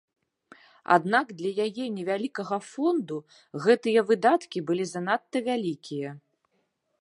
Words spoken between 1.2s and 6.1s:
для яе невялікага фонду гэтыя выдаткі былі занадта вялікія.